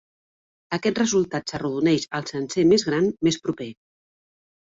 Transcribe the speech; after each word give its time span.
Aquest 0.77 1.01
resultat 1.01 1.51
s'arrodoneix 1.51 2.07
al 2.19 2.25
sencer 2.31 2.65
més 2.71 2.85
gran 2.87 3.09
més 3.27 3.37
proper. 3.49 3.71